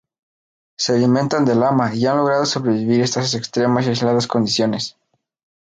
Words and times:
Se 0.77 0.93
alimentan 0.93 1.45
de 1.45 1.53
lama 1.53 1.93
y 1.93 2.07
han 2.07 2.17
logrado 2.17 2.43
sobrevivir 2.47 3.01
a 3.01 3.03
estas 3.03 3.35
extremas 3.35 3.85
y 3.85 3.89
aisladas 3.89 4.25
condiciones. 4.25 4.97